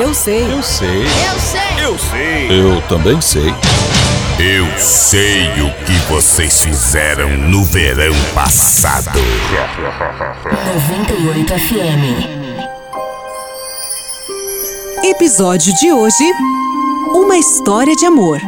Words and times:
Eu 0.00 0.14
sei. 0.14 0.50
Eu 0.50 0.62
sei. 0.62 1.02
Eu 1.02 1.38
sei. 1.38 1.60
Eu 1.84 1.98
sei. 1.98 2.48
Eu 2.50 2.80
também 2.88 3.20
sei. 3.20 3.52
Eu 4.38 4.66
sei 4.78 5.42
o 5.60 5.70
que 5.84 5.92
vocês 6.10 6.62
fizeram 6.62 7.28
no 7.36 7.62
verão 7.64 8.14
passado. 8.34 9.10
98 10.88 11.52
FM. 11.52 12.30
Episódio 15.04 15.74
de 15.74 15.92
hoje: 15.92 16.32
Uma 17.12 17.36
história 17.36 17.94
de 17.94 18.06
amor. 18.06 18.40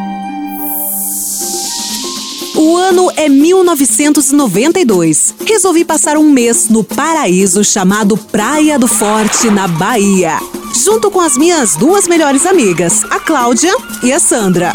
O 2.57 2.77
ano 2.79 3.13
é 3.15 3.29
1992. 3.29 5.35
Resolvi 5.47 5.85
passar 5.85 6.17
um 6.17 6.31
mês 6.31 6.71
no 6.71 6.83
paraíso 6.83 7.63
chamado 7.63 8.17
Praia 8.17 8.79
do 8.79 8.89
Forte, 8.89 9.51
na 9.51 9.69
Bahia, 9.69 10.39
junto 10.75 11.11
com 11.11 11.21
as 11.21 11.37
minhas 11.37 11.77
duas 11.77 12.09
melhores 12.09 12.47
amigas, 12.47 13.05
a 13.11 13.21
Cláudia 13.21 13.75
e 14.03 14.13
a 14.13 14.19
Sandra. 14.19 14.75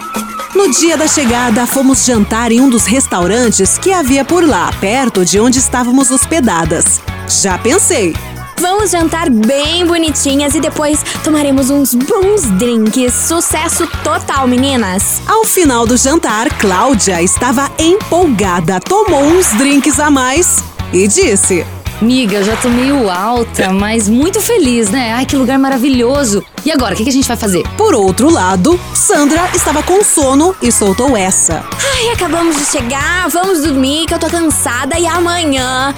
No 0.55 0.71
dia 0.71 0.97
da 0.97 1.07
chegada, 1.07 1.65
fomos 1.67 2.05
jantar 2.05 2.51
em 2.51 2.61
um 2.61 2.69
dos 2.69 2.85
restaurantes 2.85 3.77
que 3.77 3.91
havia 3.91 4.25
por 4.25 4.43
lá, 4.43 4.71
perto 4.79 5.25
de 5.25 5.39
onde 5.39 5.59
estávamos 5.59 6.09
hospedadas. 6.09 7.01
Já 7.27 7.57
pensei, 7.57 8.13
Vamos 8.59 8.89
jantar 8.89 9.29
bem 9.29 9.85
bonitinhas 9.85 10.55
e 10.55 10.59
depois 10.59 11.03
tomaremos 11.23 11.69
uns 11.69 11.93
bons 11.93 12.41
drinks. 12.57 13.13
Sucesso 13.13 13.87
total, 14.03 14.47
meninas! 14.47 15.21
Ao 15.27 15.45
final 15.45 15.85
do 15.85 15.95
jantar, 15.95 16.49
Cláudia 16.57 17.21
estava 17.21 17.71
empolgada, 17.77 18.79
tomou 18.79 19.21
uns 19.21 19.47
drinks 19.57 19.99
a 19.99 20.09
mais 20.09 20.63
e 20.91 21.07
disse: 21.07 21.65
Miga, 21.99 22.37
eu 22.37 22.43
já 22.43 22.55
tô 22.57 22.69
meio 22.69 23.09
alta, 23.09 23.73
mas 23.73 24.07
muito 24.07 24.39
feliz, 24.39 24.89
né? 24.89 25.13
Ai, 25.13 25.25
que 25.25 25.35
lugar 25.35 25.57
maravilhoso. 25.57 26.43
E 26.63 26.71
agora, 26.71 26.93
o 26.93 26.97
que, 26.97 27.03
que 27.03 27.09
a 27.09 27.13
gente 27.13 27.27
vai 27.27 27.35
fazer? 27.35 27.63
Por 27.75 27.95
outro 27.95 28.29
lado, 28.29 28.79
Sandra 28.93 29.49
estava 29.55 29.81
com 29.81 30.03
sono 30.03 30.55
e 30.61 30.71
soltou 30.71 31.17
essa. 31.17 31.65
Ai, 31.95 32.09
acabamos 32.09 32.55
de 32.55 32.65
chegar, 32.65 33.27
vamos 33.29 33.63
dormir 33.63 34.05
que 34.05 34.13
eu 34.13 34.19
tô 34.19 34.27
cansada 34.27 34.99
e 34.99 35.07
amanhã, 35.07 35.93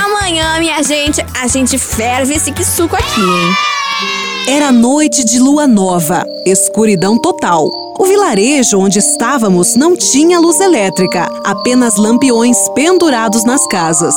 amanhã, 0.00 0.58
minha 0.58 0.82
gente, 0.82 1.24
a 1.38 1.46
gente 1.46 1.76
ferve 1.76 2.34
esse 2.34 2.52
suco 2.64 2.96
aqui, 2.96 3.20
hein? 3.20 4.31
Era 4.46 4.72
noite 4.72 5.24
de 5.24 5.38
lua 5.38 5.68
nova, 5.68 6.26
escuridão 6.44 7.16
total. 7.16 7.70
O 7.96 8.04
vilarejo 8.04 8.76
onde 8.76 8.98
estávamos 8.98 9.76
não 9.76 9.96
tinha 9.96 10.40
luz 10.40 10.58
elétrica, 10.58 11.30
apenas 11.44 11.96
lampiões 11.96 12.56
pendurados 12.74 13.44
nas 13.44 13.64
casas. 13.68 14.16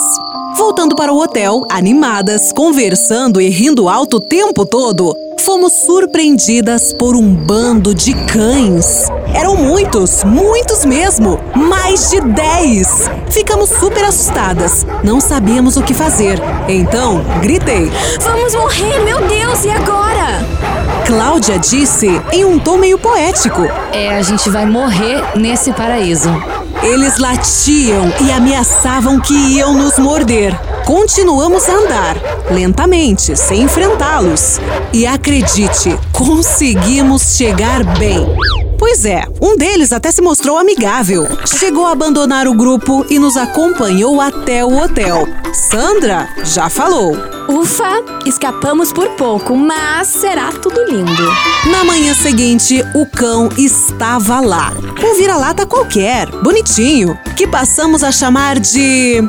Voltando 0.57 0.95
para 0.95 1.13
o 1.13 1.21
hotel, 1.21 1.63
animadas, 1.69 2.51
conversando 2.53 3.39
e 3.39 3.49
rindo 3.49 3.87
alto 3.87 4.17
o 4.17 4.19
tempo 4.19 4.65
todo, 4.65 5.15
fomos 5.41 5.73
surpreendidas 5.85 6.91
por 6.93 7.15
um 7.15 7.35
bando 7.35 7.93
de 7.93 8.15
cães. 8.25 9.07
Eram 9.31 9.55
muitos, 9.55 10.23
muitos 10.23 10.85
mesmo, 10.85 11.39
mais 11.55 12.09
de 12.09 12.19
10. 12.19 12.87
Ficamos 13.29 13.69
super 13.69 14.03
assustadas, 14.05 14.87
não 15.03 15.21
sabíamos 15.21 15.77
o 15.77 15.83
que 15.83 15.93
fazer. 15.93 16.41
Então, 16.67 17.21
gritei. 17.43 17.91
Vamos 18.21 18.55
morrer, 18.55 19.03
meu 19.03 19.19
Deus, 19.27 19.65
e 19.65 19.69
agora? 19.69 19.94
Cláudia 21.05 21.59
disse 21.59 22.07
em 22.31 22.43
um 22.45 22.57
tom 22.57 22.77
meio 22.77 22.97
poético. 22.97 23.61
É, 23.91 24.17
a 24.17 24.23
gente 24.23 24.49
vai 24.49 24.65
morrer 24.65 25.23
nesse 25.37 25.71
paraíso. 25.71 26.29
Eles 26.81 27.19
latiam 27.19 28.11
e 28.21 28.31
ameaçavam 28.31 29.19
que 29.19 29.33
iam 29.33 29.73
nos 29.73 29.99
morder. 29.99 30.59
Continuamos 30.83 31.69
a 31.69 31.73
andar, 31.73 32.15
lentamente, 32.49 33.35
sem 33.35 33.61
enfrentá-los. 33.61 34.59
E 34.91 35.05
acredite, 35.05 35.95
conseguimos 36.11 37.35
chegar 37.35 37.83
bem. 37.99 38.25
Pois 38.77 39.05
é, 39.05 39.23
um 39.41 39.55
deles 39.55 39.93
até 39.93 40.11
se 40.11 40.21
mostrou 40.21 40.57
amigável. 40.57 41.27
Chegou 41.45 41.85
a 41.85 41.91
abandonar 41.91 42.47
o 42.47 42.53
grupo 42.53 43.05
e 43.09 43.17
nos 43.17 43.37
acompanhou 43.37 44.19
até 44.19 44.63
o 44.65 44.77
hotel. 44.77 45.27
Sandra 45.53 46.29
já 46.43 46.69
falou. 46.69 47.15
Ufa, 47.47 48.03
escapamos 48.25 48.91
por 48.91 49.09
pouco, 49.11 49.55
mas 49.55 50.07
será 50.07 50.51
tudo 50.51 50.83
lindo. 50.83 51.23
Na 51.71 51.83
manhã 51.83 52.13
seguinte, 52.13 52.83
o 52.93 53.05
cão 53.05 53.49
estava 53.57 54.39
lá. 54.39 54.73
Um 55.03 55.15
vira-lata 55.15 55.65
qualquer, 55.65 56.27
bonitinho, 56.41 57.17
que 57.35 57.47
passamos 57.47 58.03
a 58.03 58.11
chamar 58.11 58.59
de. 58.59 59.23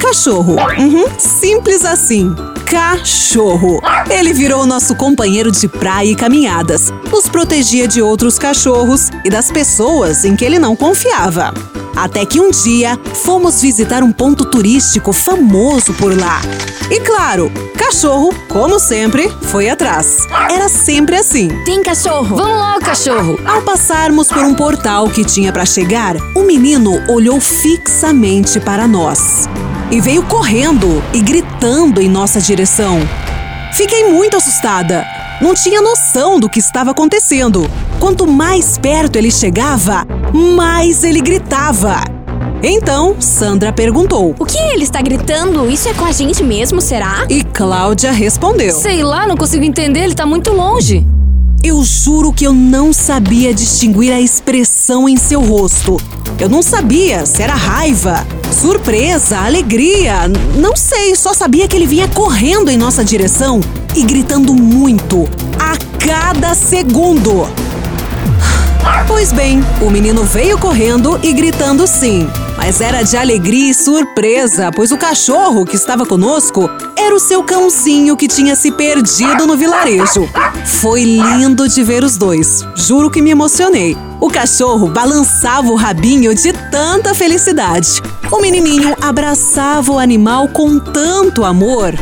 Cachorro. 0.00 0.56
Uhum, 0.78 1.04
simples 1.18 1.84
assim. 1.84 2.34
Cachorro. 2.70 3.82
Ele 4.08 4.32
virou 4.32 4.64
nosso 4.64 4.94
companheiro 4.94 5.50
de 5.50 5.66
praia 5.66 6.12
e 6.12 6.14
caminhadas. 6.14 6.92
Nos 7.10 7.28
protegia 7.28 7.88
de 7.88 8.00
outros 8.00 8.38
cachorros 8.38 9.10
e 9.24 9.28
das 9.28 9.50
pessoas 9.50 10.24
em 10.24 10.36
que 10.36 10.44
ele 10.44 10.56
não 10.56 10.76
confiava. 10.76 11.52
Até 11.96 12.24
que 12.24 12.38
um 12.38 12.52
dia 12.52 12.96
fomos 13.24 13.60
visitar 13.60 14.04
um 14.04 14.12
ponto 14.12 14.44
turístico 14.44 15.12
famoso 15.12 15.92
por 15.94 16.16
lá. 16.16 16.40
E 16.88 17.00
claro, 17.00 17.50
cachorro, 17.76 18.32
como 18.48 18.78
sempre, 18.78 19.28
foi 19.42 19.68
atrás. 19.68 20.18
Era 20.48 20.68
sempre 20.68 21.16
assim. 21.16 21.48
Tem 21.64 21.82
cachorro? 21.82 22.36
Vamos 22.36 22.56
logo, 22.56 22.84
cachorro! 22.84 23.36
Ao 23.44 23.62
passarmos 23.62 24.28
por 24.28 24.44
um 24.44 24.54
portal 24.54 25.10
que 25.10 25.24
tinha 25.24 25.52
para 25.52 25.66
chegar, 25.66 26.14
o 26.36 26.44
menino 26.44 27.02
olhou 27.08 27.40
fixamente 27.40 28.60
para 28.60 28.86
nós 28.86 29.48
e 29.90 30.00
veio 30.00 30.22
correndo 30.22 31.02
e 31.12 31.20
gritando 31.20 32.00
em 32.00 32.08
nossa 32.08 32.40
direção. 32.40 33.00
Fiquei 33.72 34.04
muito 34.10 34.36
assustada. 34.36 35.04
Não 35.40 35.54
tinha 35.54 35.80
noção 35.80 36.38
do 36.38 36.48
que 36.48 36.58
estava 36.58 36.90
acontecendo. 36.90 37.68
Quanto 37.98 38.26
mais 38.26 38.76
perto 38.78 39.16
ele 39.16 39.30
chegava, 39.30 40.06
mais 40.32 41.02
ele 41.02 41.20
gritava. 41.20 42.02
Então, 42.62 43.16
Sandra 43.18 43.72
perguntou. 43.72 44.34
O 44.38 44.44
que 44.44 44.58
ele 44.58 44.84
está 44.84 45.00
gritando? 45.00 45.70
Isso 45.70 45.88
é 45.88 45.94
com 45.94 46.04
a 46.04 46.12
gente 46.12 46.44
mesmo, 46.44 46.80
será? 46.80 47.24
E 47.28 47.42
Cláudia 47.42 48.12
respondeu. 48.12 48.74
Sei 48.74 49.02
lá, 49.02 49.26
não 49.26 49.36
consigo 49.36 49.64
entender, 49.64 50.00
ele 50.00 50.14
tá 50.14 50.26
muito 50.26 50.52
longe. 50.52 51.06
Eu 51.62 51.84
juro 51.84 52.32
que 52.32 52.46
eu 52.46 52.54
não 52.54 52.90
sabia 52.90 53.52
distinguir 53.52 54.10
a 54.12 54.20
expressão 54.20 55.06
em 55.06 55.18
seu 55.18 55.42
rosto. 55.42 55.98
Eu 56.38 56.48
não 56.48 56.62
sabia 56.62 57.26
se 57.26 57.42
era 57.42 57.54
raiva, 57.54 58.26
surpresa, 58.50 59.38
alegria. 59.38 60.26
Não 60.56 60.74
sei, 60.74 61.14
só 61.14 61.34
sabia 61.34 61.68
que 61.68 61.76
ele 61.76 61.86
vinha 61.86 62.08
correndo 62.08 62.70
em 62.70 62.78
nossa 62.78 63.04
direção 63.04 63.60
e 63.94 64.02
gritando 64.04 64.54
muito, 64.54 65.28
a 65.58 65.76
cada 66.02 66.54
segundo. 66.54 67.46
Pois 69.06 69.30
bem, 69.30 69.62
o 69.82 69.90
menino 69.90 70.24
veio 70.24 70.56
correndo 70.56 71.20
e 71.22 71.30
gritando 71.34 71.86
sim, 71.86 72.26
mas 72.62 72.78
era 72.82 73.02
de 73.02 73.16
alegria 73.16 73.70
e 73.70 73.74
surpresa, 73.74 74.70
pois 74.70 74.92
o 74.92 74.98
cachorro 74.98 75.64
que 75.64 75.76
estava 75.76 76.04
conosco 76.04 76.68
era 76.94 77.14
o 77.14 77.18
seu 77.18 77.42
cãozinho 77.42 78.14
que 78.18 78.28
tinha 78.28 78.54
se 78.54 78.70
perdido 78.70 79.46
no 79.46 79.56
vilarejo. 79.56 80.28
Foi 80.66 81.02
lindo 81.02 81.66
de 81.66 81.82
ver 81.82 82.04
os 82.04 82.18
dois, 82.18 82.62
juro 82.76 83.10
que 83.10 83.22
me 83.22 83.30
emocionei. 83.30 83.96
O 84.20 84.28
cachorro 84.28 84.88
balançava 84.88 85.68
o 85.68 85.74
rabinho 85.74 86.34
de 86.34 86.52
tanta 86.70 87.14
felicidade. 87.14 88.02
O 88.30 88.38
menininho 88.40 88.94
abraçava 89.00 89.92
o 89.92 89.98
animal 89.98 90.46
com 90.48 90.78
tanto 90.78 91.46
amor. 91.46 91.94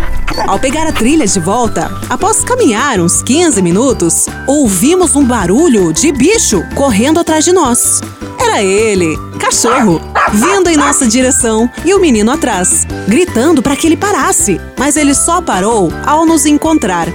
Ao 0.44 0.58
pegar 0.58 0.88
a 0.88 0.92
trilha 0.92 1.26
de 1.26 1.38
volta, 1.38 1.88
após 2.10 2.42
caminhar 2.42 2.98
uns 2.98 3.22
15 3.22 3.62
minutos, 3.62 4.26
ouvimos 4.44 5.14
um 5.14 5.24
barulho 5.24 5.92
de 5.92 6.10
bicho 6.10 6.64
correndo 6.74 7.20
atrás 7.20 7.44
de 7.44 7.52
nós. 7.52 8.00
Era 8.48 8.62
ele, 8.62 9.14
cachorro, 9.38 10.00
vindo 10.32 10.70
em 10.70 10.76
nossa 10.76 11.06
direção 11.06 11.70
e 11.84 11.92
o 11.92 12.00
menino 12.00 12.32
atrás, 12.32 12.86
gritando 13.06 13.60
para 13.60 13.76
que 13.76 13.86
ele 13.86 13.96
parasse, 13.96 14.58
mas 14.78 14.96
ele 14.96 15.14
só 15.14 15.42
parou 15.42 15.92
ao 16.06 16.24
nos 16.24 16.46
encontrar. 16.46 17.08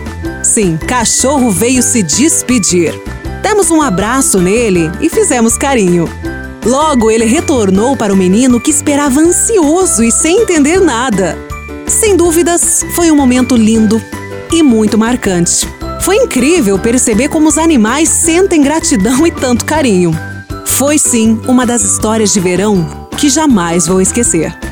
Sim, 0.44 0.78
cachorro 0.78 1.50
veio 1.50 1.82
se 1.82 2.04
despedir. 2.04 2.94
Demos 3.42 3.72
um 3.72 3.82
abraço 3.82 4.40
nele 4.40 4.92
e 5.02 5.10
fizemos 5.10 5.58
carinho. 5.58 6.08
Logo, 6.64 7.10
ele 7.10 7.26
retornou 7.26 7.98
para 7.98 8.14
o 8.14 8.18
menino 8.18 8.60
que 8.60 8.70
esperava 8.70 9.20
ansioso 9.20 10.04
e 10.04 10.12
sem 10.12 10.44
entender 10.44 10.80
nada. 10.80 11.36
Sem 11.88 12.16
dúvidas, 12.16 12.86
foi 12.96 13.10
um 13.10 13.16
momento 13.16 13.56
lindo 13.56 14.00
e 14.52 14.62
muito 14.62 15.00
marcante. 15.00 15.68
Foi 16.04 16.16
incrível 16.16 16.78
perceber 16.78 17.28
como 17.28 17.50
os 17.50 17.58
animais 17.58 18.08
sentem 18.08 18.62
gratidão 18.62 19.26
e 19.26 19.32
tanto 19.32 19.66
carinho. 19.66 20.16
Foi 20.78 20.98
sim 20.98 21.40
uma 21.48 21.68
das 21.68 21.84
histórias 21.84 22.34
de 22.34 22.40
verão 22.40 23.08
que 23.16 23.30
jamais 23.30 23.86
vou 23.86 24.02
esquecer. 24.02 24.63